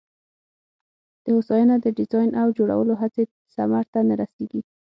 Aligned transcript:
د 1.23 1.25
هوساینه 1.35 1.75
د 1.79 1.85
ډیزاین 1.97 2.31
او 2.41 2.47
جوړولو 2.57 2.93
هڅې 3.01 3.23
ثمر 3.53 3.85
ته 3.93 3.99
نه 4.07 4.15
رسېږي. 4.21 4.61